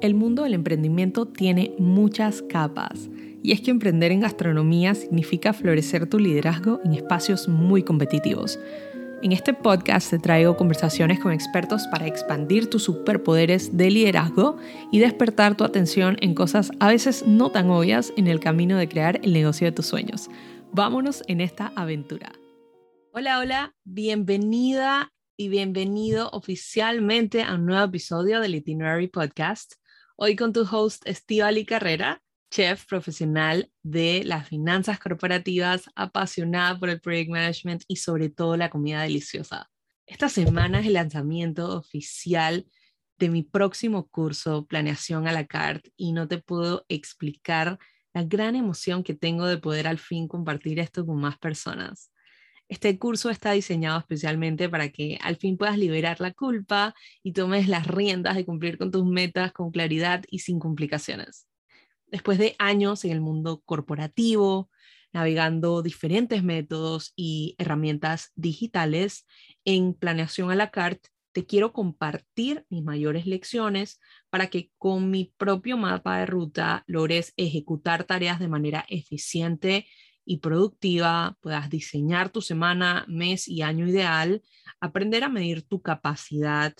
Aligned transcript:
El 0.00 0.14
mundo 0.14 0.44
del 0.44 0.54
emprendimiento 0.54 1.26
tiene 1.26 1.74
muchas 1.78 2.40
capas 2.40 3.10
y 3.42 3.52
es 3.52 3.60
que 3.60 3.70
emprender 3.70 4.12
en 4.12 4.20
gastronomía 4.20 4.94
significa 4.94 5.52
florecer 5.52 6.08
tu 6.08 6.18
liderazgo 6.18 6.80
en 6.84 6.94
espacios 6.94 7.48
muy 7.48 7.82
competitivos. 7.82 8.58
En 9.22 9.32
este 9.32 9.52
podcast 9.52 10.08
te 10.08 10.18
traigo 10.18 10.56
conversaciones 10.56 11.20
con 11.20 11.32
expertos 11.32 11.86
para 11.88 12.06
expandir 12.06 12.70
tus 12.70 12.84
superpoderes 12.84 13.76
de 13.76 13.90
liderazgo 13.90 14.56
y 14.90 15.00
despertar 15.00 15.54
tu 15.54 15.64
atención 15.64 16.16
en 16.22 16.34
cosas 16.34 16.70
a 16.80 16.88
veces 16.88 17.26
no 17.26 17.50
tan 17.50 17.68
obvias 17.68 18.14
en 18.16 18.26
el 18.26 18.40
camino 18.40 18.78
de 18.78 18.88
crear 18.88 19.20
el 19.22 19.34
negocio 19.34 19.66
de 19.66 19.72
tus 19.72 19.84
sueños. 19.84 20.30
Vámonos 20.72 21.22
en 21.26 21.42
esta 21.42 21.74
aventura. 21.76 22.32
Hola, 23.12 23.38
hola, 23.38 23.74
bienvenida 23.84 25.12
y 25.36 25.50
bienvenido 25.50 26.30
oficialmente 26.32 27.42
a 27.42 27.56
un 27.56 27.66
nuevo 27.66 27.84
episodio 27.84 28.40
del 28.40 28.54
Itinerary 28.54 29.08
Podcast. 29.08 29.79
Hoy 30.22 30.36
con 30.36 30.52
tu 30.52 30.68
host 30.70 31.06
Estivali 31.06 31.64
Carrera, 31.64 32.22
chef 32.50 32.84
profesional 32.84 33.72
de 33.82 34.22
las 34.22 34.46
finanzas 34.46 34.98
corporativas, 34.98 35.88
apasionada 35.94 36.78
por 36.78 36.90
el 36.90 37.00
project 37.00 37.30
management 37.30 37.84
y 37.88 37.96
sobre 37.96 38.28
todo 38.28 38.58
la 38.58 38.68
comida 38.68 39.00
deliciosa. 39.00 39.70
Esta 40.04 40.28
semana 40.28 40.80
es 40.80 40.86
el 40.88 40.92
lanzamiento 40.92 41.74
oficial 41.74 42.66
de 43.18 43.30
mi 43.30 43.44
próximo 43.44 44.08
curso, 44.08 44.66
Planeación 44.66 45.26
a 45.26 45.32
la 45.32 45.46
Carte, 45.46 45.90
y 45.96 46.12
no 46.12 46.28
te 46.28 46.36
puedo 46.36 46.84
explicar 46.90 47.78
la 48.12 48.22
gran 48.22 48.56
emoción 48.56 49.02
que 49.02 49.14
tengo 49.14 49.46
de 49.46 49.56
poder 49.56 49.86
al 49.86 49.98
fin 49.98 50.28
compartir 50.28 50.80
esto 50.80 51.06
con 51.06 51.18
más 51.18 51.38
personas. 51.38 52.09
Este 52.70 52.96
curso 53.00 53.30
está 53.30 53.50
diseñado 53.50 53.98
especialmente 53.98 54.68
para 54.68 54.90
que 54.90 55.18
al 55.22 55.34
fin 55.34 55.56
puedas 55.56 55.76
liberar 55.76 56.20
la 56.20 56.32
culpa 56.32 56.94
y 57.20 57.32
tomes 57.32 57.66
las 57.66 57.88
riendas 57.88 58.36
de 58.36 58.44
cumplir 58.44 58.78
con 58.78 58.92
tus 58.92 59.04
metas 59.04 59.52
con 59.52 59.72
claridad 59.72 60.22
y 60.30 60.38
sin 60.38 60.60
complicaciones. 60.60 61.48
Después 62.06 62.38
de 62.38 62.54
años 62.60 63.04
en 63.04 63.10
el 63.10 63.20
mundo 63.20 63.60
corporativo, 63.66 64.70
navegando 65.12 65.82
diferentes 65.82 66.44
métodos 66.44 67.12
y 67.16 67.56
herramientas 67.58 68.30
digitales 68.36 69.26
en 69.64 69.92
planeación 69.92 70.52
a 70.52 70.54
la 70.54 70.70
carte, 70.70 71.08
te 71.32 71.46
quiero 71.46 71.72
compartir 71.72 72.66
mis 72.68 72.84
mayores 72.84 73.26
lecciones 73.26 73.98
para 74.30 74.46
que 74.46 74.70
con 74.78 75.10
mi 75.10 75.34
propio 75.36 75.76
mapa 75.76 76.18
de 76.18 76.26
ruta 76.26 76.84
logres 76.86 77.32
ejecutar 77.36 78.04
tareas 78.04 78.38
de 78.38 78.46
manera 78.46 78.84
eficiente 78.88 79.86
y 80.24 80.38
productiva, 80.38 81.36
puedas 81.40 81.70
diseñar 81.70 82.30
tu 82.30 82.40
semana, 82.42 83.04
mes 83.08 83.48
y 83.48 83.62
año 83.62 83.86
ideal, 83.86 84.42
aprender 84.80 85.24
a 85.24 85.28
medir 85.28 85.62
tu 85.62 85.82
capacidad, 85.82 86.74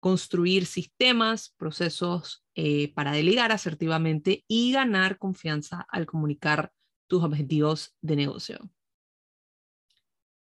construir 0.00 0.66
sistemas, 0.66 1.54
procesos 1.56 2.44
eh, 2.54 2.92
para 2.94 3.12
delegar 3.12 3.52
asertivamente 3.52 4.44
y 4.48 4.72
ganar 4.72 5.18
confianza 5.18 5.86
al 5.88 6.06
comunicar 6.06 6.72
tus 7.06 7.22
objetivos 7.22 7.94
de 8.00 8.16
negocio. 8.16 8.70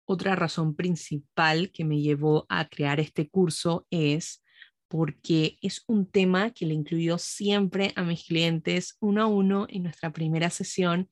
Otra 0.06 0.36
razón 0.36 0.76
principal 0.76 1.72
que 1.72 1.86
me 1.86 2.02
llevó 2.02 2.46
a 2.50 2.68
crear 2.68 3.00
este 3.00 3.30
curso 3.30 3.86
es 3.92 4.44
porque 4.88 5.60
es 5.62 5.84
un 5.88 6.10
tema 6.10 6.52
que 6.52 6.66
le 6.66 6.74
incluyo 6.74 7.18
siempre 7.18 7.94
a 7.96 8.04
mis 8.04 8.26
clientes 8.26 8.98
uno 9.00 9.22
a 9.22 9.28
uno 9.28 9.68
en 9.70 9.84
nuestra 9.84 10.12
primera 10.12 10.50
sesión 10.50 11.10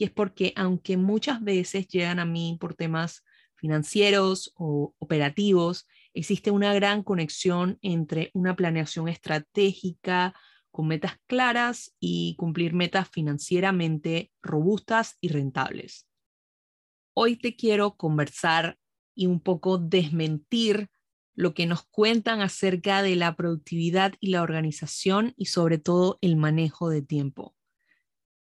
y 0.00 0.04
es 0.04 0.10
porque 0.10 0.54
aunque 0.56 0.96
muchas 0.96 1.44
veces 1.44 1.86
llegan 1.86 2.20
a 2.20 2.24
mí 2.24 2.56
por 2.58 2.74
temas 2.74 3.22
financieros 3.54 4.50
o 4.56 4.94
operativos, 4.98 5.86
existe 6.14 6.50
una 6.50 6.72
gran 6.72 7.02
conexión 7.02 7.78
entre 7.82 8.30
una 8.32 8.56
planeación 8.56 9.08
estratégica 9.08 10.34
con 10.70 10.88
metas 10.88 11.18
claras 11.26 11.94
y 12.00 12.34
cumplir 12.38 12.72
metas 12.72 13.10
financieramente 13.10 14.32
robustas 14.40 15.18
y 15.20 15.28
rentables. 15.28 16.08
Hoy 17.12 17.36
te 17.36 17.54
quiero 17.54 17.96
conversar 17.98 18.78
y 19.14 19.26
un 19.26 19.38
poco 19.38 19.76
desmentir 19.76 20.88
lo 21.34 21.52
que 21.52 21.66
nos 21.66 21.82
cuentan 21.82 22.40
acerca 22.40 23.02
de 23.02 23.16
la 23.16 23.36
productividad 23.36 24.14
y 24.18 24.30
la 24.30 24.40
organización 24.40 25.34
y 25.36 25.46
sobre 25.46 25.76
todo 25.76 26.16
el 26.22 26.36
manejo 26.36 26.88
de 26.88 27.02
tiempo. 27.02 27.54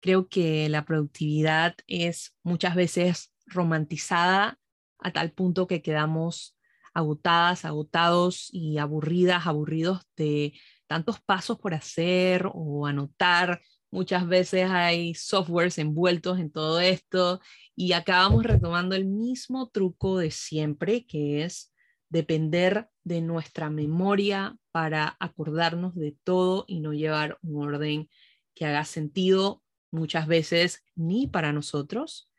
Creo 0.02 0.28
que 0.30 0.70
la 0.70 0.86
productividad 0.86 1.76
es 1.88 2.36
muchas 2.44 2.76
veces 2.76 3.34
romantizada 3.46 4.58
a 5.00 5.12
tal 5.12 5.32
punto 5.32 5.68
que 5.68 5.82
quedamos 5.82 6.58
agotadas, 6.94 7.66
agotados 7.66 8.50
y 8.52 8.78
aburridas, 8.78 9.48
aburridos 9.48 10.02
de 10.16 10.54
tantos 10.88 11.20
pasos 11.20 11.58
por 11.60 11.74
hacer 11.74 12.50
o 12.54 12.86
anotar. 12.86 13.62
Muchas 13.92 14.28
veces 14.28 14.70
hay 14.70 15.16
softwares 15.16 15.78
envueltos 15.78 16.40
en 16.40 16.52
todo 16.52 16.80
esto 16.80 17.42
y 17.76 17.94
acabamos 17.94 18.44
retomando 18.44 18.96
el 18.96 19.06
mismo 19.06 19.70
truco 19.70 20.18
de 20.18 20.32
siempre, 20.32 21.06
que 21.06 21.44
es 21.44 21.74
depender 22.10 22.90
de 23.04 23.22
nuestra 23.22 23.70
memoria 23.70 24.56
para 24.72 25.16
acordarnos 25.20 25.96
de 25.96 26.16
todo 26.24 26.66
y 26.68 26.80
no 26.82 26.94
llevar 26.94 27.38
un 27.42 27.64
orden 27.64 28.10
que 28.56 28.66
haga 28.66 28.84
sentido 28.84 29.64
muchas 29.92 30.28
veces 30.28 30.84
ni 30.96 31.28
para 31.28 31.54
nosotros 31.54 32.30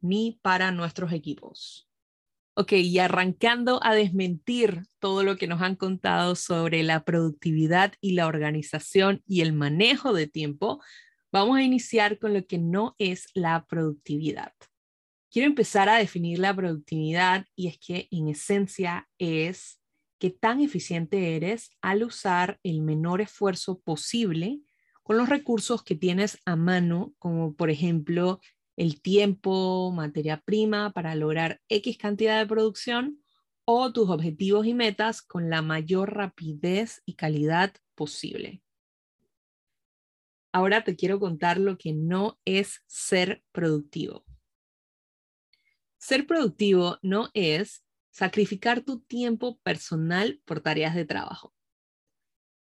ni 0.00 0.38
para 0.42 0.72
nuestros 0.72 1.12
equipos. 1.12 1.88
Ok, 2.54 2.72
y 2.72 2.98
arrancando 2.98 3.80
a 3.82 3.94
desmentir 3.94 4.82
todo 4.98 5.22
lo 5.22 5.36
que 5.36 5.46
nos 5.46 5.62
han 5.62 5.74
contado 5.74 6.34
sobre 6.34 6.82
la 6.82 7.02
productividad 7.04 7.94
y 8.02 8.12
la 8.12 8.26
organización 8.26 9.22
y 9.26 9.40
el 9.40 9.54
manejo 9.54 10.12
de 10.12 10.26
tiempo, 10.26 10.82
vamos 11.32 11.56
a 11.56 11.62
iniciar 11.62 12.18
con 12.18 12.34
lo 12.34 12.46
que 12.46 12.58
no 12.58 12.94
es 12.98 13.28
la 13.32 13.64
productividad. 13.64 14.52
Quiero 15.30 15.46
empezar 15.48 15.88
a 15.88 15.96
definir 15.96 16.40
la 16.40 16.54
productividad 16.54 17.46
y 17.56 17.68
es 17.68 17.78
que 17.78 18.06
en 18.10 18.28
esencia 18.28 19.08
es 19.16 19.80
qué 20.18 20.28
tan 20.28 20.60
eficiente 20.60 21.36
eres 21.36 21.70
al 21.80 22.02
usar 22.02 22.60
el 22.62 22.82
menor 22.82 23.22
esfuerzo 23.22 23.80
posible 23.80 24.60
con 25.02 25.16
los 25.16 25.28
recursos 25.28 25.82
que 25.82 25.96
tienes 25.96 26.38
a 26.44 26.56
mano, 26.56 27.14
como 27.18 27.54
por 27.54 27.70
ejemplo 27.70 28.40
el 28.76 29.00
tiempo, 29.02 29.92
materia 29.92 30.40
prima 30.40 30.92
para 30.92 31.14
lograr 31.14 31.60
X 31.68 31.98
cantidad 31.98 32.38
de 32.38 32.46
producción 32.46 33.22
o 33.64 33.92
tus 33.92 34.08
objetivos 34.08 34.66
y 34.66 34.74
metas 34.74 35.22
con 35.22 35.50
la 35.50 35.62
mayor 35.62 36.14
rapidez 36.14 37.02
y 37.04 37.14
calidad 37.14 37.74
posible. 37.94 38.62
Ahora 40.52 40.84
te 40.84 40.96
quiero 40.96 41.18
contar 41.18 41.58
lo 41.58 41.78
que 41.78 41.92
no 41.92 42.38
es 42.44 42.82
ser 42.86 43.42
productivo. 43.52 44.24
Ser 45.98 46.26
productivo 46.26 46.98
no 47.00 47.30
es 47.32 47.84
sacrificar 48.10 48.82
tu 48.82 49.00
tiempo 49.00 49.58
personal 49.62 50.42
por 50.44 50.60
tareas 50.60 50.94
de 50.94 51.06
trabajo. 51.06 51.54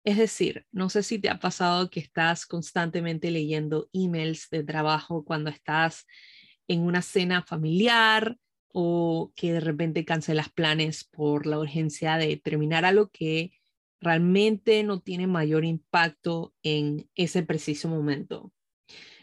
Es 0.07 0.15
decir, 0.15 0.65
no 0.71 0.89
sé 0.89 1.03
si 1.03 1.19
te 1.19 1.29
ha 1.29 1.37
pasado 1.37 1.89
que 1.89 1.99
estás 1.99 2.45
constantemente 2.45 3.29
leyendo 3.29 3.89
emails 3.91 4.47
de 4.49 4.63
trabajo 4.63 5.25
cuando 5.25 5.49
estás 5.49 6.05
en 6.69 6.83
una 6.83 7.01
cena 7.01 7.43
familiar 7.43 8.37
o 8.69 9.33
que 9.35 9.51
de 9.51 9.59
repente 9.59 10.05
cancelas 10.05 10.49
planes 10.49 11.03
por 11.03 11.45
la 11.45 11.59
urgencia 11.59 12.15
de 12.15 12.37
terminar 12.37 12.85
algo 12.85 13.09
que 13.09 13.51
realmente 13.99 14.81
no 14.83 15.01
tiene 15.01 15.27
mayor 15.27 15.65
impacto 15.65 16.53
en 16.63 17.09
ese 17.15 17.43
preciso 17.43 17.89
momento. 17.89 18.53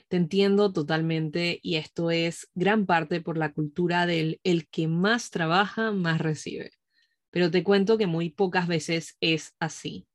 Te 0.08 0.18
entiendo 0.18 0.70
totalmente 0.70 1.60
y 1.62 1.76
esto 1.76 2.10
es 2.10 2.50
gran 2.54 2.84
parte 2.84 3.22
por 3.22 3.38
la 3.38 3.54
cultura 3.54 4.04
del 4.04 4.38
el 4.44 4.68
que 4.68 4.86
más 4.86 5.30
trabaja, 5.30 5.92
más 5.92 6.20
recibe. 6.20 6.72
Pero 7.30 7.50
te 7.50 7.64
cuento 7.64 7.96
que 7.96 8.06
muy 8.06 8.28
pocas 8.28 8.68
veces 8.68 9.16
es 9.20 9.54
así 9.58 10.06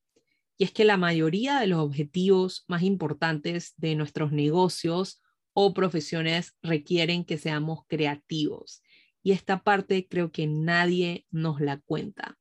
y 0.59 0.65
es 0.65 0.71
que 0.73 0.83
la 0.83 0.97
mayoría 0.97 1.61
de 1.61 1.67
los 1.67 1.79
objetivos 1.79 2.65
más 2.67 2.83
importantes 2.83 3.73
de 3.77 3.95
nuestros 3.95 4.33
negocios 4.33 5.21
o 5.53 5.73
profesiones 5.73 6.57
requieren 6.61 7.23
que 7.23 7.37
seamos 7.37 7.85
creativos. 7.87 8.83
Y 9.23 9.31
esta 9.31 9.63
parte 9.63 10.05
creo 10.09 10.33
que 10.33 10.47
nadie 10.47 11.25
nos 11.31 11.61
la 11.61 11.79
cuenta. 11.79 12.37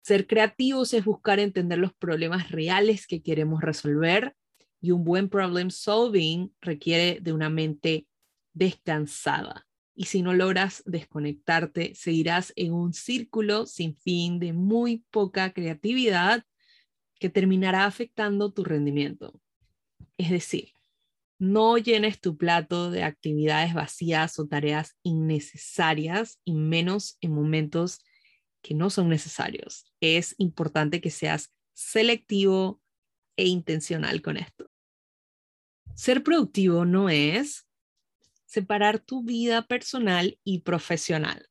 Ser 0.00 0.26
creativos 0.26 0.94
es 0.94 1.04
buscar 1.04 1.38
entender 1.38 1.78
los 1.78 1.92
problemas 1.92 2.50
reales 2.50 3.06
que 3.06 3.22
queremos 3.22 3.60
resolver 3.60 4.34
y 4.80 4.92
un 4.92 5.04
buen 5.04 5.28
problem 5.28 5.68
solving 5.70 6.54
requiere 6.62 7.18
de 7.20 7.34
una 7.34 7.50
mente 7.50 8.06
descansada. 8.54 9.66
Y 9.94 10.06
si 10.06 10.22
no 10.22 10.32
logras 10.32 10.82
desconectarte, 10.86 11.94
seguirás 11.94 12.54
en 12.56 12.72
un 12.72 12.94
círculo 12.94 13.66
sin 13.66 13.94
fin 13.96 14.38
de 14.38 14.54
muy 14.54 15.04
poca 15.10 15.52
creatividad 15.52 16.42
que 17.18 17.28
terminará 17.28 17.84
afectando 17.84 18.52
tu 18.52 18.64
rendimiento. 18.64 19.40
Es 20.16 20.30
decir, 20.30 20.72
no 21.38 21.78
llenes 21.78 22.20
tu 22.20 22.36
plato 22.36 22.90
de 22.90 23.04
actividades 23.04 23.74
vacías 23.74 24.38
o 24.38 24.46
tareas 24.46 24.96
innecesarias 25.02 26.40
y 26.44 26.54
menos 26.54 27.16
en 27.20 27.32
momentos 27.32 28.00
que 28.62 28.74
no 28.74 28.90
son 28.90 29.08
necesarios. 29.08 29.92
Es 30.00 30.34
importante 30.38 31.00
que 31.00 31.10
seas 31.10 31.52
selectivo, 31.74 32.80
e 33.38 33.46
intencional 33.46 34.20
con 34.20 34.36
esto. 34.36 34.68
Ser 35.94 36.22
productivo 36.22 36.84
no 36.84 37.08
es 37.08 37.66
separar 38.44 38.98
tu 38.98 39.22
vida 39.22 39.62
personal 39.66 40.38
y 40.44 40.60
profesional. 40.60 41.48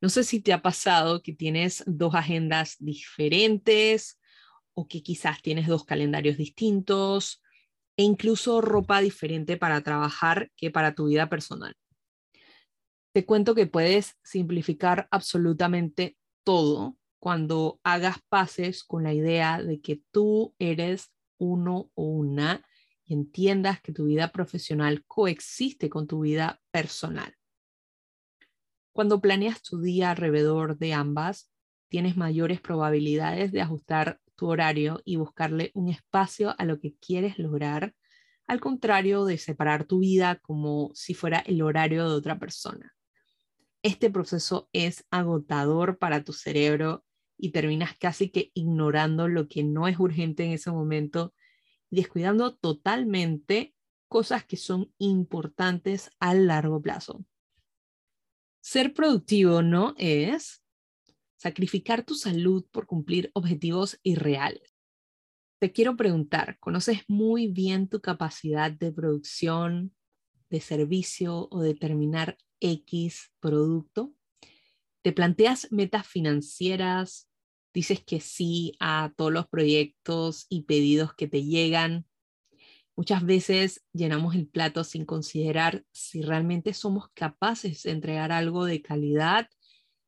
No 0.00 0.08
sé 0.08 0.24
si 0.24 0.40
te 0.40 0.52
ha 0.52 0.62
pasado 0.62 1.22
que 1.22 1.32
tienes 1.32 1.82
dos 1.86 2.14
agendas 2.14 2.76
diferentes 2.78 4.18
o 4.74 4.86
que 4.88 5.02
quizás 5.02 5.40
tienes 5.40 5.66
dos 5.66 5.84
calendarios 5.84 6.36
distintos 6.36 7.42
e 7.96 8.02
incluso 8.02 8.60
ropa 8.60 9.00
diferente 9.00 9.56
para 9.56 9.80
trabajar 9.80 10.50
que 10.54 10.70
para 10.70 10.94
tu 10.94 11.06
vida 11.06 11.28
personal. 11.28 11.74
Te 13.12 13.24
cuento 13.24 13.54
que 13.54 13.66
puedes 13.66 14.18
simplificar 14.22 15.08
absolutamente 15.10 16.18
todo 16.44 16.98
cuando 17.18 17.80
hagas 17.82 18.18
pases 18.28 18.84
con 18.84 19.02
la 19.02 19.14
idea 19.14 19.62
de 19.62 19.80
que 19.80 20.02
tú 20.10 20.54
eres 20.58 21.10
uno 21.38 21.90
o 21.94 22.04
una 22.04 22.62
y 23.04 23.14
entiendas 23.14 23.80
que 23.80 23.92
tu 23.92 24.04
vida 24.04 24.32
profesional 24.32 25.04
coexiste 25.06 25.88
con 25.88 26.06
tu 26.06 26.20
vida 26.20 26.60
personal. 26.70 27.34
Cuando 28.96 29.20
planeas 29.20 29.60
tu 29.60 29.82
día 29.82 30.12
alrededor 30.12 30.78
de 30.78 30.94
ambas, 30.94 31.52
tienes 31.90 32.16
mayores 32.16 32.62
probabilidades 32.62 33.52
de 33.52 33.60
ajustar 33.60 34.22
tu 34.36 34.46
horario 34.46 35.02
y 35.04 35.16
buscarle 35.16 35.70
un 35.74 35.90
espacio 35.90 36.54
a 36.56 36.64
lo 36.64 36.80
que 36.80 36.94
quieres 36.94 37.38
lograr, 37.38 37.94
al 38.46 38.58
contrario 38.58 39.26
de 39.26 39.36
separar 39.36 39.84
tu 39.84 39.98
vida 39.98 40.36
como 40.36 40.92
si 40.94 41.12
fuera 41.12 41.40
el 41.40 41.60
horario 41.60 42.08
de 42.08 42.14
otra 42.14 42.38
persona. 42.38 42.94
Este 43.82 44.08
proceso 44.08 44.70
es 44.72 45.04
agotador 45.10 45.98
para 45.98 46.24
tu 46.24 46.32
cerebro 46.32 47.04
y 47.36 47.50
terminas 47.50 47.98
casi 47.98 48.30
que 48.30 48.50
ignorando 48.54 49.28
lo 49.28 49.46
que 49.46 49.62
no 49.62 49.88
es 49.88 50.00
urgente 50.00 50.46
en 50.46 50.52
ese 50.52 50.70
momento 50.70 51.34
y 51.90 51.96
descuidando 51.96 52.54
totalmente 52.56 53.74
cosas 54.08 54.46
que 54.46 54.56
son 54.56 54.90
importantes 54.96 56.10
a 56.18 56.32
largo 56.32 56.80
plazo. 56.80 57.26
Ser 58.68 58.94
productivo 58.94 59.62
no 59.62 59.94
es 59.96 60.60
sacrificar 61.36 62.04
tu 62.04 62.16
salud 62.16 62.66
por 62.72 62.88
cumplir 62.88 63.30
objetivos 63.32 64.00
irreales. 64.02 64.74
Te 65.60 65.70
quiero 65.70 65.96
preguntar, 65.96 66.58
¿conoces 66.58 67.04
muy 67.06 67.46
bien 67.46 67.86
tu 67.88 68.00
capacidad 68.00 68.72
de 68.72 68.90
producción, 68.90 69.94
de 70.50 70.60
servicio 70.60 71.46
o 71.52 71.60
de 71.60 71.74
terminar 71.74 72.38
X 72.58 73.30
producto? 73.38 74.12
¿Te 75.00 75.12
planteas 75.12 75.70
metas 75.70 76.04
financieras? 76.04 77.28
¿Dices 77.72 78.02
que 78.02 78.18
sí 78.18 78.72
a 78.80 79.12
todos 79.16 79.32
los 79.32 79.46
proyectos 79.46 80.46
y 80.48 80.62
pedidos 80.62 81.14
que 81.14 81.28
te 81.28 81.44
llegan? 81.44 82.04
Muchas 82.96 83.26
veces 83.26 83.84
llenamos 83.92 84.34
el 84.34 84.48
plato 84.48 84.82
sin 84.82 85.04
considerar 85.04 85.84
si 85.92 86.22
realmente 86.22 86.72
somos 86.72 87.10
capaces 87.12 87.82
de 87.82 87.90
entregar 87.90 88.32
algo 88.32 88.64
de 88.64 88.80
calidad 88.80 89.50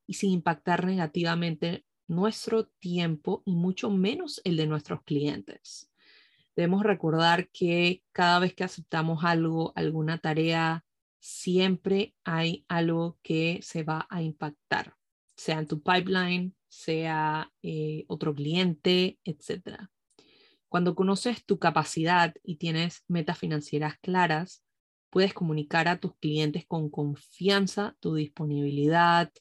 y 0.07 0.15
sin 0.15 0.31
impactar 0.31 0.87
negativamente 0.87 1.85
nuestro 2.07 2.67
tiempo 2.67 3.43
y 3.45 3.55
mucho 3.55 3.91
menos 3.91 4.41
el 4.45 4.57
de 4.57 4.67
nuestros 4.67 5.03
clientes. 5.03 5.93
Debemos 6.57 6.83
recordar 6.83 7.51
que 7.51 8.03
cada 8.11 8.39
vez 8.39 8.55
que 8.55 8.65
aceptamos 8.65 9.23
algo, 9.23 9.75
alguna 9.77 10.17
tarea, 10.17 10.87
siempre 11.21 12.15
hay 12.25 12.65
algo 12.69 13.19
que 13.23 13.61
se 13.63 13.83
va 13.83 14.07
a 14.09 14.23
impactar, 14.23 14.97
sea 15.37 15.59
en 15.59 15.67
tu 15.67 15.83
pipeline, 15.83 16.57
sea 16.69 17.53
eh, 17.63 18.07
otro 18.09 18.35
cliente, 18.35 19.19
etc. 19.25 19.91
Cuando 20.69 20.95
conoces 20.95 21.45
tu 21.45 21.59
capacidad 21.59 22.35
y 22.43 22.57
tienes 22.57 23.05
metas 23.09 23.39
financieras 23.39 23.99
claras, 24.01 24.63
puedes 25.11 25.33
comunicar 25.33 25.89
a 25.89 25.99
tus 25.99 26.15
clientes 26.17 26.67
con 26.67 26.91
confianza 26.91 27.97
tu 28.01 28.15
disponibilidad, 28.15 29.33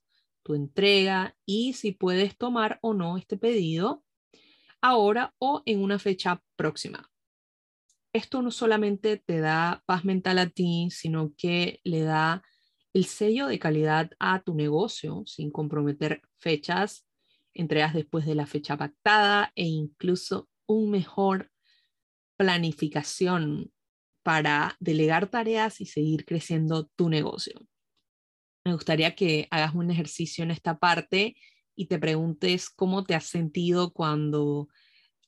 tu 0.43 0.55
entrega 0.55 1.35
y 1.45 1.73
si 1.73 1.91
puedes 1.91 2.37
tomar 2.37 2.79
o 2.81 2.93
no 2.93 3.17
este 3.17 3.37
pedido 3.37 4.05
ahora 4.81 5.33
o 5.39 5.63
en 5.65 5.81
una 5.83 5.99
fecha 5.99 6.41
próxima. 6.55 7.11
Esto 8.13 8.41
no 8.41 8.51
solamente 8.51 9.17
te 9.17 9.39
da 9.39 9.83
paz 9.85 10.05
mental 10.05 10.39
a 10.39 10.49
ti, 10.49 10.87
sino 10.91 11.33
que 11.37 11.81
le 11.83 12.01
da 12.03 12.41
el 12.93 13.03
sello 13.03 13.47
de 13.47 13.59
calidad 13.59 14.11
a 14.19 14.41
tu 14.41 14.55
negocio 14.55 15.23
sin 15.25 15.51
comprometer 15.51 16.21
fechas, 16.37 17.05
entregas 17.53 17.93
después 17.93 18.25
de 18.25 18.35
la 18.35 18.45
fecha 18.45 18.77
pactada 18.77 19.51
e 19.55 19.65
incluso 19.65 20.47
un 20.67 20.91
mejor 20.91 21.51
planificación 22.37 23.71
para 24.23 24.77
delegar 24.79 25.27
tareas 25.27 25.81
y 25.81 25.85
seguir 25.85 26.25
creciendo 26.25 26.87
tu 26.95 27.09
negocio 27.09 27.67
me 28.67 28.73
gustaría 28.73 29.15
que 29.15 29.47
hagas 29.49 29.73
un 29.73 29.89
ejercicio 29.89 30.43
en 30.43 30.51
esta 30.51 30.77
parte 30.77 31.35
y 31.75 31.87
te 31.87 31.99
preguntes 31.99 32.69
cómo 32.69 33.03
te 33.05 33.15
has 33.15 33.25
sentido 33.25 33.93
cuando 33.93 34.67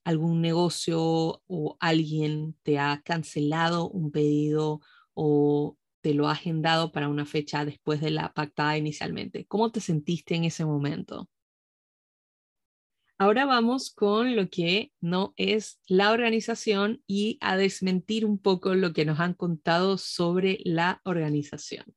algún 0.03 0.41
negocio 0.41 1.41
o 1.47 1.77
alguien 1.79 2.55
te 2.63 2.79
ha 2.79 3.01
cancelado 3.03 3.89
un 3.89 4.11
pedido 4.11 4.81
o 5.13 5.77
te 6.01 6.13
lo 6.13 6.27
ha 6.27 6.33
agendado 6.33 6.91
para 6.91 7.09
una 7.09 7.25
fecha 7.25 7.65
después 7.65 8.01
de 8.01 8.11
la 8.11 8.33
pactada 8.33 8.77
inicialmente. 8.77 9.45
¿Cómo 9.47 9.71
te 9.71 9.81
sentiste 9.81 10.35
en 10.35 10.45
ese 10.45 10.65
momento? 10.65 11.29
Ahora 13.19 13.45
vamos 13.45 13.91
con 13.91 14.35
lo 14.35 14.49
que 14.49 14.91
no 15.01 15.33
es 15.37 15.79
la 15.87 16.11
organización 16.11 17.03
y 17.05 17.37
a 17.41 17.57
desmentir 17.57 18.25
un 18.25 18.39
poco 18.39 18.73
lo 18.73 18.93
que 18.93 19.05
nos 19.05 19.19
han 19.19 19.35
contado 19.35 19.97
sobre 19.97 20.59
la 20.63 21.01
organización 21.03 21.93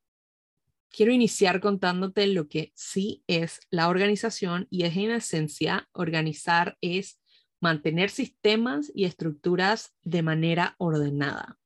quiero 0.92 1.12
iniciar 1.12 1.60
contándote 1.60 2.26
lo 2.26 2.48
que 2.48 2.72
sí 2.76 3.24
es 3.26 3.60
la 3.70 3.88
organización 3.88 4.69
y 4.70 4.84
es 4.84 4.96
en 4.96 5.10
esencia, 5.10 5.88
organizar 5.92 6.76
es 6.80 7.19
mantener 7.60 8.10
sistemas 8.10 8.92
y 8.94 9.04
estructuras 9.04 9.94
de 10.02 10.22
manera 10.22 10.74
ordenada. 10.78 11.58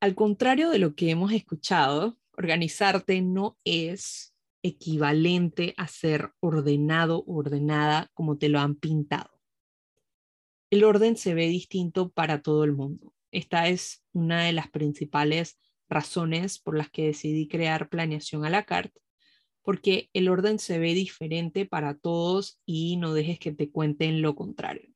Al 0.00 0.14
contrario 0.14 0.70
de 0.70 0.78
lo 0.78 0.94
que 0.94 1.10
hemos 1.10 1.32
escuchado, 1.32 2.18
organizarte 2.36 3.20
no 3.20 3.58
es 3.64 4.29
equivalente 4.62 5.74
a 5.76 5.88
ser 5.88 6.32
ordenado 6.40 7.24
ordenada 7.26 8.10
como 8.14 8.38
te 8.38 8.48
lo 8.48 8.60
han 8.60 8.76
pintado. 8.76 9.40
El 10.70 10.84
orden 10.84 11.16
se 11.16 11.34
ve 11.34 11.48
distinto 11.48 12.10
para 12.10 12.42
todo 12.42 12.64
el 12.64 12.72
mundo. 12.72 13.12
Esta 13.32 13.68
es 13.68 14.04
una 14.12 14.44
de 14.44 14.52
las 14.52 14.70
principales 14.70 15.58
razones 15.88 16.58
por 16.58 16.76
las 16.76 16.90
que 16.90 17.06
decidí 17.06 17.48
crear 17.48 17.88
planeación 17.88 18.44
a 18.44 18.50
la 18.50 18.64
carta, 18.64 19.00
porque 19.62 20.08
el 20.12 20.28
orden 20.28 20.58
se 20.58 20.78
ve 20.78 20.94
diferente 20.94 21.66
para 21.66 21.98
todos 21.98 22.60
y 22.64 22.96
no 22.96 23.12
dejes 23.12 23.38
que 23.38 23.52
te 23.52 23.70
cuenten 23.70 24.22
lo 24.22 24.34
contrario. 24.36 24.94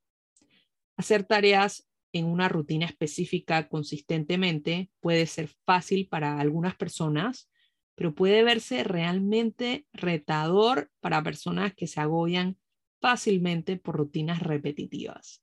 Hacer 0.96 1.24
tareas 1.24 1.88
en 2.12 2.26
una 2.26 2.48
rutina 2.48 2.86
específica 2.86 3.68
consistentemente 3.68 4.90
puede 5.00 5.26
ser 5.26 5.48
fácil 5.66 6.08
para 6.08 6.38
algunas 6.38 6.76
personas, 6.76 7.50
pero 7.94 8.14
puede 8.14 8.42
verse 8.42 8.84
realmente 8.84 9.86
retador 9.92 10.90
para 11.00 11.22
personas 11.22 11.74
que 11.74 11.86
se 11.86 12.00
agobian 12.00 12.58
fácilmente 13.00 13.76
por 13.76 13.96
rutinas 13.96 14.40
repetitivas. 14.40 15.42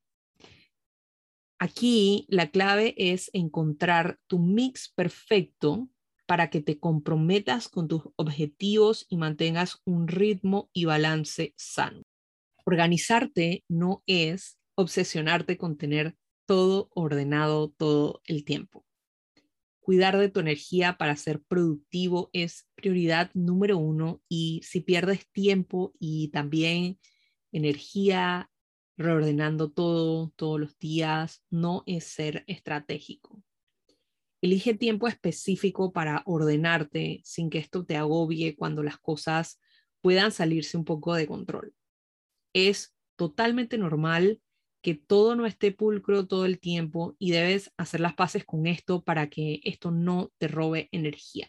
Aquí 1.60 2.26
la 2.28 2.50
clave 2.50 2.96
es 2.98 3.30
encontrar 3.34 4.18
tu 4.26 4.40
mix 4.40 4.90
perfecto 4.90 5.88
para 6.26 6.50
que 6.50 6.62
te 6.62 6.80
comprometas 6.80 7.70
con 7.70 7.88
tus 7.88 8.04
objetivos 8.16 9.06
y 9.10 9.18
mantengas 9.18 9.82
un 9.86 10.08
ritmo 10.08 10.70
y 10.74 10.86
balance 10.86 11.54
sano. 11.58 12.02
Organizarte 12.66 13.64
no 13.68 14.02
es 14.08 14.58
obsesionarte 14.76 15.58
con 15.58 15.78
tener 15.78 16.16
todo 16.48 16.90
ordenado 16.96 17.70
todo 17.70 18.22
el 18.26 18.44
tiempo. 18.44 18.86
Cuidar 19.92 20.18
de 20.18 20.30
tu 20.30 20.40
energía 20.40 20.98
para 20.98 21.18
ser 21.18 21.42
productivo 21.42 22.30
es 22.32 22.66
prioridad 22.76 23.30
número 23.34 23.78
uno 23.78 24.22
y 24.30 24.62
si 24.64 24.80
pierdes 24.80 25.30
tiempo 25.34 25.92
y 26.00 26.30
también 26.30 26.98
energía 27.52 28.50
reordenando 28.96 29.70
todo 29.70 30.32
todos 30.38 30.62
los 30.62 30.80
días, 30.80 31.44
no 31.50 31.84
es 31.88 32.06
ser 32.06 32.46
estratégico. 32.48 33.44
Elige 34.40 34.76
tiempo 34.76 35.10
específico 35.10 35.92
para 35.92 36.24
ordenarte 36.26 37.20
sin 37.26 37.50
que 37.50 37.58
esto 37.58 37.84
te 37.84 37.98
agobie 37.98 38.56
cuando 38.56 38.84
las 38.84 38.98
cosas 38.98 39.60
puedan 40.00 40.32
salirse 40.32 40.78
un 40.78 40.86
poco 40.86 41.16
de 41.16 41.28
control. 41.28 41.76
Es 42.54 42.96
totalmente 43.18 43.78
normal 43.78 44.40
que 44.82 44.96
todo 44.96 45.36
no 45.36 45.46
esté 45.46 45.72
pulcro 45.72 46.28
todo 46.28 46.46
el 46.46 46.60
tiempo 46.60 47.16
y 47.20 47.32
debes 47.32 47.72
hacer 47.78 48.00
las 48.00 48.16
paces 48.16 48.44
con 48.44 48.66
esto 48.66 49.04
para 49.04 49.30
que 49.30 49.62
esto 49.64 49.92
no 49.92 50.32
te 50.38 50.48
robe 50.48 50.90
energía. 50.92 51.48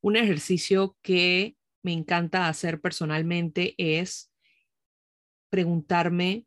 Un 0.00 0.16
ejercicio 0.16 0.96
que 1.02 1.56
me 1.82 1.92
encanta 1.92 2.48
hacer 2.48 2.80
personalmente 2.80 3.74
es 3.78 4.32
preguntarme 5.50 6.46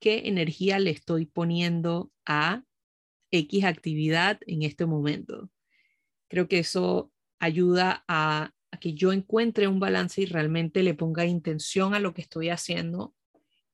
qué 0.00 0.22
energía 0.26 0.78
le 0.78 0.90
estoy 0.90 1.26
poniendo 1.26 2.10
a 2.26 2.64
X 3.30 3.64
actividad 3.64 4.40
en 4.46 4.62
este 4.62 4.86
momento. 4.86 5.50
Creo 6.28 6.48
que 6.48 6.58
eso 6.58 7.12
ayuda 7.38 8.04
a, 8.08 8.52
a 8.72 8.80
que 8.80 8.94
yo 8.94 9.12
encuentre 9.12 9.68
un 9.68 9.78
balance 9.78 10.22
y 10.22 10.26
realmente 10.26 10.82
le 10.82 10.94
ponga 10.94 11.24
intención 11.24 11.94
a 11.94 12.00
lo 12.00 12.14
que 12.14 12.22
estoy 12.22 12.48
haciendo 12.48 13.14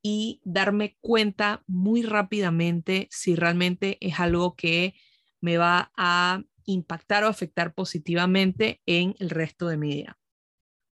y 0.06 0.42
darme 0.44 0.98
cuenta 1.00 1.62
muy 1.66 2.02
rápidamente 2.02 3.08
si 3.10 3.34
realmente 3.34 3.96
es 4.06 4.20
algo 4.20 4.54
que 4.54 4.94
me 5.40 5.56
va 5.56 5.92
a 5.96 6.42
impactar 6.66 7.24
o 7.24 7.28
afectar 7.28 7.72
positivamente 7.72 8.82
en 8.84 9.16
el 9.18 9.30
resto 9.30 9.66
de 9.66 9.78
mi 9.78 9.94
día. 9.94 10.18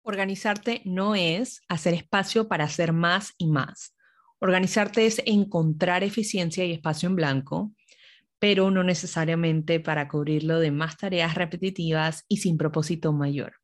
Organizarte 0.03 0.83
no 0.85 1.15
es 1.15 1.63
hacer 1.69 1.95
espacio 1.95 2.49
para 2.49 2.65
hacer 2.65 2.93
más 2.93 3.33
y 3.39 3.47
más. 3.47 3.97
Organizarte 4.41 5.07
es 5.07 5.23
encontrar 5.25 6.05
eficiencia 6.05 6.67
y 6.67 6.73
espacio 6.73 7.09
en 7.09 7.17
blanco, 7.17 7.73
pero 8.39 8.71
no 8.71 8.85
necesariamente 8.85 9.81
para 9.81 10.07
cubrirlo 10.07 10.61
de 10.61 10.71
más 10.71 10.99
tareas 10.99 11.35
repetitivas 11.35 12.27
y 12.29 12.37
sin 12.39 12.59
propósito 12.59 13.15
mayor, 13.15 13.55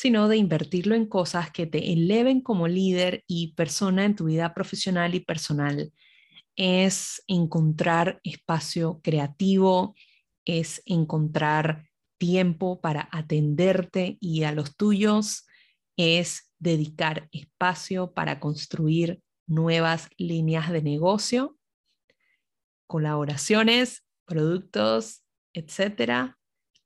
sino 0.00 0.28
de 0.28 0.38
invertirlo 0.38 0.94
en 0.94 1.04
cosas 1.04 1.50
que 1.50 1.66
te 1.66 1.92
eleven 1.92 2.40
como 2.40 2.66
líder 2.66 3.22
y 3.26 3.52
persona 3.52 4.06
en 4.06 4.16
tu 4.16 4.24
vida 4.24 4.54
profesional 4.54 5.14
y 5.14 5.20
personal. 5.20 5.92
Es 6.56 7.22
encontrar 7.26 8.18
espacio 8.24 9.02
creativo, 9.02 9.94
es 10.46 10.80
encontrar 10.86 11.84
tiempo 12.16 12.80
para 12.80 13.10
atenderte 13.12 14.16
y 14.22 14.44
a 14.44 14.52
los 14.52 14.74
tuyos, 14.74 15.46
es 15.98 16.50
dedicar 16.58 17.28
espacio 17.30 18.14
para 18.14 18.40
construir 18.40 19.20
nuevas 19.46 20.08
líneas 20.16 20.70
de 20.70 20.80
negocio, 20.80 21.58
colaboraciones, 22.86 24.02
productos, 24.24 25.24
etcétera. 25.52 26.39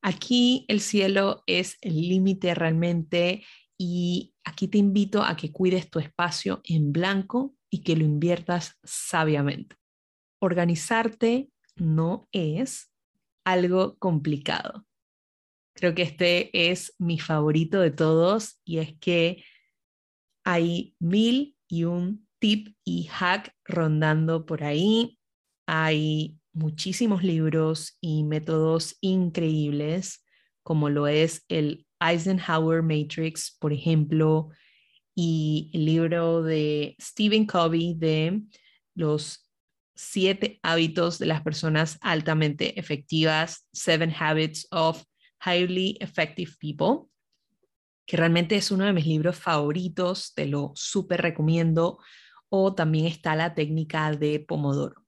Aquí 0.06 0.66
el 0.68 0.82
cielo 0.82 1.42
es 1.46 1.78
el 1.80 1.94
límite 1.94 2.54
realmente 2.54 3.42
y 3.78 4.34
aquí 4.44 4.68
te 4.68 4.76
invito 4.76 5.22
a 5.22 5.34
que 5.34 5.50
cuides 5.50 5.88
tu 5.88 5.98
espacio 5.98 6.60
en 6.64 6.92
blanco 6.92 7.56
y 7.70 7.82
que 7.82 7.96
lo 7.96 8.04
inviertas 8.04 8.76
sabiamente. 8.82 9.76
Organizarte 10.42 11.50
no 11.76 12.28
es 12.32 12.92
algo 13.46 13.96
complicado. 13.96 14.84
Creo 15.74 15.94
que 15.94 16.02
este 16.02 16.70
es 16.70 16.94
mi 16.98 17.18
favorito 17.18 17.80
de 17.80 17.90
todos 17.90 18.60
y 18.62 18.80
es 18.80 18.98
que 19.00 19.42
hay 20.44 20.94
mil 20.98 21.56
y 21.66 21.84
un 21.84 22.28
tip 22.40 22.76
y 22.84 23.04
hack 23.04 23.54
rondando 23.64 24.44
por 24.44 24.64
ahí. 24.64 25.18
Hay 25.66 26.38
muchísimos 26.54 27.22
libros 27.22 27.98
y 28.00 28.24
métodos 28.24 28.96
increíbles, 29.00 30.24
como 30.62 30.88
lo 30.88 31.06
es 31.06 31.44
el 31.48 31.86
Eisenhower 32.00 32.82
Matrix, 32.82 33.56
por 33.60 33.72
ejemplo, 33.72 34.48
y 35.14 35.70
el 35.74 35.84
libro 35.84 36.42
de 36.42 36.96
Stephen 37.00 37.46
Covey 37.46 37.94
de 37.94 38.42
los 38.94 39.50
siete 39.94 40.58
hábitos 40.62 41.18
de 41.18 41.26
las 41.26 41.42
personas 41.42 41.98
altamente 42.00 42.78
efectivas, 42.78 43.68
Seven 43.72 44.12
Habits 44.18 44.66
of 44.70 45.04
Highly 45.44 45.98
Effective 46.00 46.52
People, 46.58 47.08
que 48.06 48.16
realmente 48.16 48.56
es 48.56 48.70
uno 48.70 48.84
de 48.84 48.92
mis 48.92 49.06
libros 49.06 49.36
favoritos, 49.36 50.34
te 50.34 50.46
lo 50.46 50.72
súper 50.74 51.22
recomiendo, 51.22 51.98
o 52.48 52.74
también 52.74 53.06
está 53.06 53.34
la 53.36 53.54
técnica 53.54 54.10
de 54.12 54.40
Pomodoro. 54.40 55.03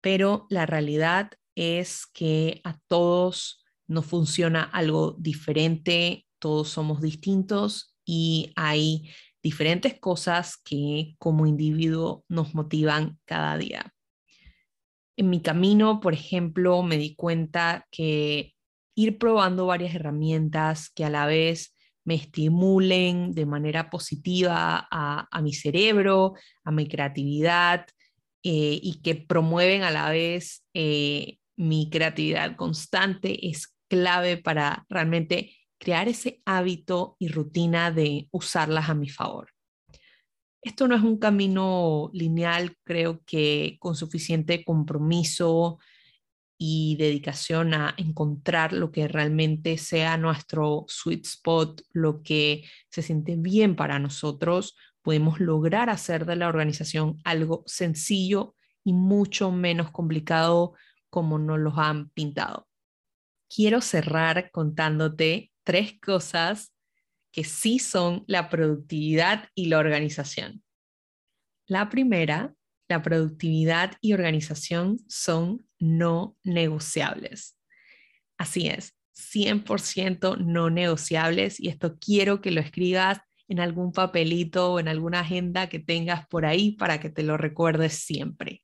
Pero 0.00 0.46
la 0.50 0.66
realidad 0.66 1.32
es 1.54 2.06
que 2.06 2.60
a 2.64 2.78
todos 2.88 3.64
nos 3.86 4.06
funciona 4.06 4.62
algo 4.62 5.16
diferente, 5.18 6.26
todos 6.38 6.68
somos 6.68 7.00
distintos 7.00 7.96
y 8.04 8.52
hay 8.56 9.10
diferentes 9.42 9.98
cosas 9.98 10.56
que 10.56 11.16
como 11.18 11.46
individuo 11.46 12.24
nos 12.28 12.54
motivan 12.54 13.18
cada 13.24 13.56
día. 13.58 13.92
En 15.16 15.28
mi 15.28 15.42
camino, 15.42 16.00
por 16.00 16.14
ejemplo, 16.14 16.82
me 16.82 16.96
di 16.96 17.14
cuenta 17.14 17.86
que 17.90 18.54
ir 18.94 19.18
probando 19.18 19.66
varias 19.66 19.94
herramientas 19.94 20.90
que 20.90 21.04
a 21.04 21.10
la 21.10 21.26
vez 21.26 21.74
me 22.04 22.14
estimulen 22.14 23.32
de 23.32 23.46
manera 23.46 23.90
positiva 23.90 24.88
a, 24.90 25.42
mi 25.42 25.52
cerebro, 25.52 26.34
a 26.64 26.70
mi 26.70 26.88
creatividad 26.88 27.86
eh, 28.42 28.78
y 28.82 29.00
que 29.02 29.14
promueven 29.14 29.82
a 29.82 29.90
la 29.90 30.10
vez 30.10 30.64
eh, 30.74 31.38
mi 31.56 31.90
creatividad 31.90 32.56
constante 32.56 33.48
es 33.48 33.76
clave 33.88 34.38
para 34.38 34.86
realmente 34.88 35.54
crear 35.78 36.08
ese 36.08 36.40
hábito 36.44 37.16
y 37.18 37.28
rutina 37.28 37.90
de 37.90 38.28
usarlas 38.30 38.88
a 38.88 38.94
mi 38.94 39.08
favor. 39.08 39.50
Esto 40.62 40.86
no 40.86 40.94
es 40.94 41.02
un 41.02 41.18
camino 41.18 42.10
lineal, 42.12 42.76
creo 42.84 43.22
que 43.24 43.76
con 43.80 43.96
suficiente 43.96 44.62
compromiso 44.62 45.78
y 46.62 46.94
dedicación 46.96 47.72
a 47.72 47.94
encontrar 47.96 48.74
lo 48.74 48.92
que 48.92 49.08
realmente 49.08 49.78
sea 49.78 50.18
nuestro 50.18 50.84
sweet 50.88 51.24
spot, 51.24 51.80
lo 51.90 52.22
que 52.22 52.64
se 52.90 53.00
siente 53.00 53.36
bien 53.36 53.74
para 53.74 53.98
nosotros, 53.98 54.76
podemos 55.00 55.40
lograr 55.40 55.88
hacer 55.88 56.26
de 56.26 56.36
la 56.36 56.48
organización 56.48 57.18
algo 57.24 57.64
sencillo 57.64 58.54
y 58.84 58.92
mucho 58.92 59.50
menos 59.50 59.90
complicado 59.90 60.74
como 61.08 61.38
nos 61.38 61.58
lo 61.58 61.72
han 61.78 62.10
pintado. 62.10 62.68
Quiero 63.48 63.80
cerrar 63.80 64.50
contándote 64.50 65.52
tres 65.64 65.98
cosas 65.98 66.74
que 67.32 67.42
sí 67.42 67.78
son 67.78 68.22
la 68.26 68.50
productividad 68.50 69.48
y 69.54 69.68
la 69.68 69.78
organización. 69.78 70.62
La 71.66 71.88
primera, 71.88 72.52
la 72.86 73.00
productividad 73.00 73.96
y 74.02 74.12
organización 74.12 74.98
son 75.08 75.69
no 75.80 76.36
negociables. 76.44 77.58
Así 78.38 78.68
es, 78.68 78.94
100% 79.14 80.38
no 80.38 80.70
negociables 80.70 81.58
y 81.58 81.68
esto 81.68 81.98
quiero 81.98 82.40
que 82.40 82.50
lo 82.50 82.60
escribas 82.60 83.18
en 83.48 83.58
algún 83.58 83.92
papelito 83.92 84.72
o 84.72 84.80
en 84.80 84.88
alguna 84.88 85.20
agenda 85.20 85.68
que 85.68 85.80
tengas 85.80 86.26
por 86.28 86.46
ahí 86.46 86.72
para 86.72 87.00
que 87.00 87.10
te 87.10 87.22
lo 87.22 87.36
recuerdes 87.36 87.94
siempre. 87.94 88.62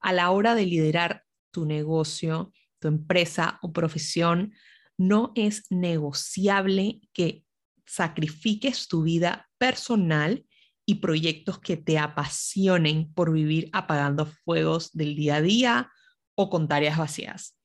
A 0.00 0.12
la 0.12 0.30
hora 0.30 0.54
de 0.54 0.66
liderar 0.66 1.22
tu 1.52 1.64
negocio, 1.64 2.52
tu 2.80 2.88
empresa 2.88 3.58
o 3.62 3.72
profesión, 3.72 4.52
no 4.98 5.32
es 5.36 5.64
negociable 5.70 7.00
que 7.12 7.44
sacrifiques 7.86 8.88
tu 8.88 9.02
vida 9.02 9.48
personal 9.58 10.44
y 10.84 10.96
proyectos 10.96 11.60
que 11.60 11.76
te 11.76 11.98
apasionen 11.98 13.12
por 13.12 13.32
vivir 13.32 13.68
apagando 13.72 14.26
fuegos 14.26 14.92
del 14.92 15.14
día 15.14 15.36
a 15.36 15.42
día 15.42 15.90
o 16.36 16.48
con 16.48 16.68
tareas 16.68 16.98
vacías. 16.98 17.56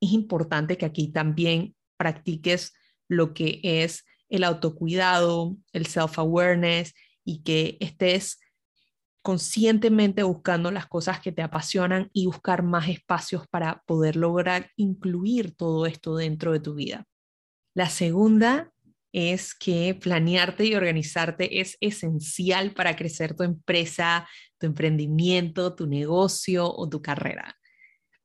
Es 0.00 0.12
importante 0.12 0.78
que 0.78 0.86
aquí 0.86 1.08
también 1.08 1.74
practiques 1.96 2.74
lo 3.08 3.34
que 3.34 3.60
es 3.62 4.04
el 4.28 4.44
autocuidado, 4.44 5.56
el 5.72 5.86
self-awareness 5.86 6.94
y 7.24 7.42
que 7.42 7.76
estés 7.80 8.38
conscientemente 9.22 10.22
buscando 10.22 10.70
las 10.70 10.86
cosas 10.86 11.20
que 11.20 11.32
te 11.32 11.42
apasionan 11.42 12.08
y 12.12 12.26
buscar 12.26 12.62
más 12.62 12.88
espacios 12.88 13.46
para 13.48 13.82
poder 13.86 14.16
lograr 14.16 14.70
incluir 14.76 15.54
todo 15.54 15.86
esto 15.86 16.16
dentro 16.16 16.52
de 16.52 16.60
tu 16.60 16.74
vida. 16.74 17.04
La 17.74 17.90
segunda 17.90 18.72
es 19.12 19.54
que 19.54 19.94
planearte 19.94 20.66
y 20.66 20.74
organizarte 20.74 21.60
es 21.60 21.76
esencial 21.80 22.72
para 22.72 22.96
crecer 22.96 23.34
tu 23.34 23.42
empresa, 23.42 24.28
tu 24.58 24.66
emprendimiento, 24.66 25.74
tu 25.74 25.86
negocio 25.86 26.70
o 26.72 26.88
tu 26.88 27.02
carrera. 27.02 27.56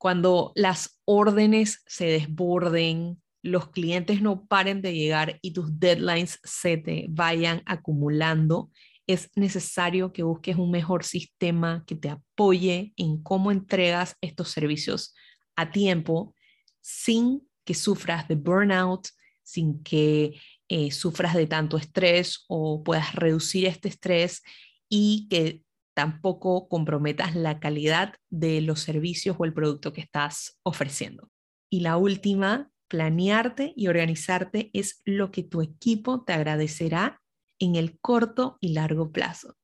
Cuando 0.03 0.51
las 0.55 0.99
órdenes 1.05 1.81
se 1.87 2.03
desborden, 2.07 3.21
los 3.41 3.69
clientes 3.69 4.21
no 4.21 4.45
paren 4.47 4.81
de 4.81 4.93
llegar 4.93 5.39
y 5.41 5.53
tus 5.53 5.79
deadlines 5.79 6.41
se 6.43 6.75
te 6.75 7.05
vayan 7.07 7.63
acumulando, 7.65 8.69
es 9.07 9.29
necesario 9.37 10.11
que 10.11 10.23
busques 10.23 10.57
un 10.57 10.71
mejor 10.71 11.05
sistema 11.05 11.85
que 11.87 11.95
te 11.95 12.09
apoye 12.09 12.91
en 12.97 13.23
cómo 13.23 13.49
entregas 13.49 14.17
estos 14.19 14.49
servicios 14.49 15.15
a 15.55 15.71
tiempo 15.71 16.35
sin 16.81 17.47
que 17.63 17.73
sufras 17.73 18.27
de 18.27 18.35
burnout, 18.35 19.07
sin 19.41 19.81
que 19.83 20.37
eh, 20.67 20.91
sufras 20.91 21.33
de 21.33 21.47
tanto 21.47 21.77
estrés 21.77 22.43
o 22.49 22.83
puedas 22.83 23.15
reducir 23.15 23.67
este 23.67 23.87
estrés 23.87 24.41
y 24.89 25.29
que 25.29 25.61
tampoco 25.93 26.67
comprometas 26.67 27.35
la 27.35 27.59
calidad 27.59 28.15
de 28.29 28.61
los 28.61 28.81
servicios 28.81 29.35
o 29.39 29.45
el 29.45 29.53
producto 29.53 29.93
que 29.93 30.01
estás 30.01 30.59
ofreciendo. 30.63 31.29
Y 31.69 31.81
la 31.81 31.97
última, 31.97 32.71
planearte 32.87 33.73
y 33.75 33.87
organizarte 33.87 34.69
es 34.73 35.01
lo 35.05 35.31
que 35.31 35.43
tu 35.43 35.61
equipo 35.61 36.23
te 36.23 36.33
agradecerá 36.33 37.21
en 37.59 37.75
el 37.75 37.99
corto 37.99 38.57
y 38.61 38.73
largo 38.73 39.11
plazo. 39.11 39.55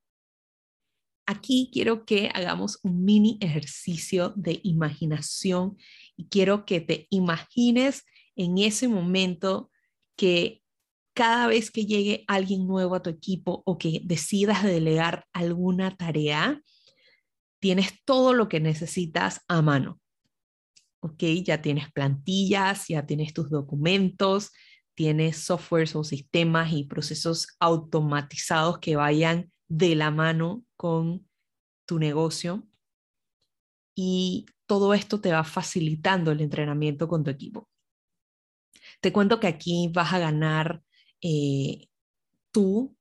Aquí 1.27 1.69
quiero 1.71 2.05
que 2.05 2.31
hagamos 2.33 2.79
un 2.81 3.05
mini 3.05 3.37
ejercicio 3.39 4.33
de 4.35 4.59
imaginación 4.63 5.77
y 6.17 6.27
quiero 6.27 6.65
que 6.65 6.81
te 6.81 7.05
imagines 7.11 8.03
en 8.35 8.57
ese 8.57 8.87
momento 8.87 9.69
que 10.17 10.63
cada 11.19 11.47
vez 11.47 11.69
que 11.69 11.85
llegue 11.85 12.23
alguien 12.29 12.65
nuevo 12.65 12.95
a 12.95 13.01
tu 13.01 13.09
equipo 13.09 13.61
o 13.65 13.77
que 13.77 13.99
decidas 14.05 14.63
delegar 14.63 15.25
alguna 15.33 15.97
tarea, 15.97 16.61
tienes 17.59 17.91
todo 18.05 18.33
lo 18.33 18.47
que 18.47 18.61
necesitas 18.61 19.41
a 19.49 19.61
mano. 19.61 19.99
¿Ok? 21.01 21.21
Ya 21.43 21.61
tienes 21.61 21.91
plantillas, 21.91 22.87
ya 22.87 23.05
tienes 23.05 23.33
tus 23.33 23.49
documentos, 23.49 24.53
tienes 24.95 25.43
softwares 25.43 25.93
o 25.97 26.05
sistemas 26.05 26.71
y 26.71 26.85
procesos 26.85 27.47
automatizados 27.59 28.79
que 28.79 28.95
vayan 28.95 29.51
de 29.67 29.95
la 29.95 30.11
mano 30.11 30.63
con 30.77 31.27
tu 31.85 31.99
negocio. 31.99 32.65
Y 33.93 34.45
todo 34.65 34.93
esto 34.93 35.19
te 35.19 35.33
va 35.33 35.43
facilitando 35.43 36.31
el 36.31 36.39
entrenamiento 36.39 37.09
con 37.09 37.25
tu 37.25 37.29
equipo. 37.29 37.67
Te 39.01 39.11
cuento 39.11 39.41
que 39.41 39.47
aquí 39.47 39.91
vas 39.93 40.13
a 40.13 40.19
ganar 40.19 40.81
eh, 41.21 41.87
tú, 42.51 42.95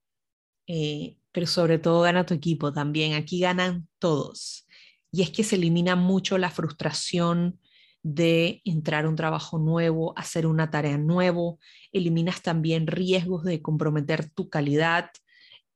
eh, 0.66 1.16
pero 1.32 1.46
sobre 1.46 1.78
todo 1.78 2.02
gana 2.02 2.26
tu 2.26 2.34
equipo 2.34 2.72
también. 2.72 3.14
Aquí 3.14 3.40
ganan 3.40 3.88
todos. 3.98 4.66
Y 5.12 5.22
es 5.22 5.30
que 5.30 5.44
se 5.44 5.56
elimina 5.56 5.96
mucho 5.96 6.38
la 6.38 6.50
frustración 6.50 7.58
de 8.02 8.62
entrar 8.64 9.04
a 9.04 9.08
un 9.08 9.16
trabajo 9.16 9.58
nuevo, 9.58 10.16
hacer 10.16 10.46
una 10.46 10.70
tarea 10.70 10.98
nuevo, 10.98 11.58
eliminas 11.92 12.42
también 12.42 12.86
riesgos 12.86 13.44
de 13.44 13.60
comprometer 13.60 14.30
tu 14.30 14.48
calidad 14.48 15.10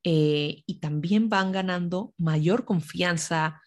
eh, 0.04 0.62
y 0.66 0.80
también 0.80 1.28
van 1.28 1.52
ganando 1.52 2.14
mayor 2.18 2.64
confianza 2.64 3.60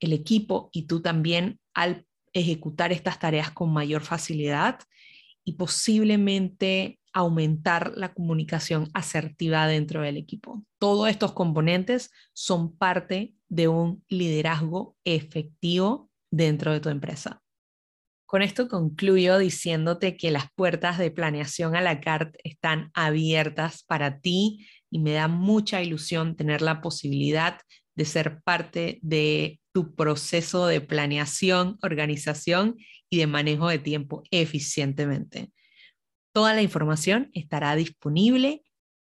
el 0.00 0.12
equipo 0.12 0.68
y 0.72 0.82
tú 0.82 1.00
también 1.00 1.60
al 1.74 2.06
ejecutar 2.32 2.92
estas 2.92 3.18
tareas 3.18 3.50
con 3.50 3.72
mayor 3.72 4.02
facilidad 4.02 4.80
y 5.44 5.52
posiblemente 5.52 6.98
aumentar 7.12 7.92
la 7.96 8.12
comunicación 8.12 8.88
asertiva 8.94 9.66
dentro 9.66 10.02
del 10.02 10.16
equipo. 10.16 10.64
Todos 10.78 11.08
estos 11.08 11.32
componentes 11.32 12.10
son 12.32 12.76
parte 12.76 13.34
de 13.48 13.68
un 13.68 14.04
liderazgo 14.08 14.96
efectivo 15.04 16.10
dentro 16.30 16.72
de 16.72 16.80
tu 16.80 16.88
empresa. 16.88 17.42
Con 18.26 18.40
esto 18.40 18.66
concluyo 18.66 19.36
diciéndote 19.36 20.16
que 20.16 20.30
las 20.30 20.46
puertas 20.54 20.96
de 20.96 21.10
planeación 21.10 21.76
a 21.76 21.82
la 21.82 22.00
carte 22.00 22.38
están 22.44 22.90
abiertas 22.94 23.84
para 23.84 24.20
ti 24.20 24.66
y 24.90 25.00
me 25.00 25.12
da 25.12 25.28
mucha 25.28 25.82
ilusión 25.82 26.34
tener 26.34 26.62
la 26.62 26.80
posibilidad 26.80 27.60
de 27.94 28.04
ser 28.06 28.40
parte 28.42 28.98
de 29.02 29.60
tu 29.72 29.94
proceso 29.94 30.66
de 30.66 30.80
planeación, 30.80 31.78
organización 31.82 32.76
y 33.10 33.18
de 33.18 33.26
manejo 33.26 33.68
de 33.68 33.78
tiempo 33.78 34.22
eficientemente. 34.30 35.52
Toda 36.32 36.54
la 36.54 36.62
información 36.62 37.30
estará 37.34 37.76
disponible 37.76 38.62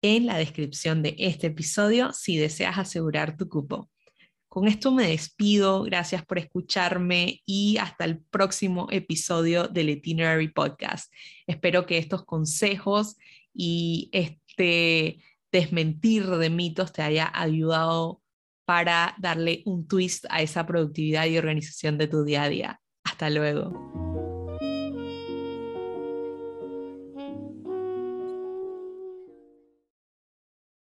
en 0.03 0.27
la 0.27 0.39
descripción 0.39 1.03
de 1.03 1.15
este 1.19 1.49
episodio 1.49 2.13
si 2.15 2.39
deseas 2.39 2.79
asegurar 2.79 3.37
tu 3.37 3.49
cupo. 3.49 3.91
Con 4.49 4.67
esto 4.67 4.91
me 4.91 5.07
despido, 5.07 5.83
gracias 5.83 6.25
por 6.25 6.39
escucharme 6.39 7.43
y 7.45 7.77
hasta 7.77 8.05
el 8.05 8.19
próximo 8.19 8.89
episodio 8.91 9.69
del 9.69 9.91
Itinerary 9.91 10.49
Podcast. 10.49 11.13
Espero 11.47 11.87
que 11.87 11.99
estos 11.99 12.25
consejos 12.25 13.17
y 13.55 14.09
este 14.13 15.23
desmentir 15.53 16.27
de 16.27 16.51
mitos 16.51 16.93
te 16.93 17.03
haya 17.03 17.31
ayudado 17.33 18.23
para 18.65 19.15
darle 19.19 19.63
un 19.67 19.87
twist 19.87 20.25
a 20.31 20.43
esa 20.43 20.65
productividad 20.65 21.27
y 21.27 21.37
organización 21.37 21.99
de 21.99 22.09
tu 22.09 22.25
día 22.25 22.45
a 22.45 22.49
día. 22.49 22.81
Hasta 23.05 23.31
luego. 23.31 24.10